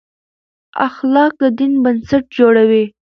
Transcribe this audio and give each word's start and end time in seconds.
اخلاق 0.87 1.31
د 1.41 1.43
دین 1.57 1.73
بنسټ 1.83 2.23
جوړوي. 2.39 2.83